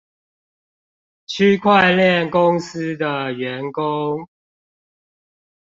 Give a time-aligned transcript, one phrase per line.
[1.27, 4.27] 區塊鏈公司的員工